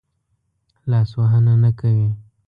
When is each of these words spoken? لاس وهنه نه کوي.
لاس 0.89 1.09
وهنه 1.19 1.53
نه 1.63 1.71
کوي. 1.79 2.07